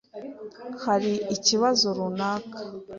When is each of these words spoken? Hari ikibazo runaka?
Hari 0.85 1.11
ikibazo 1.35 1.87
runaka? 1.97 2.57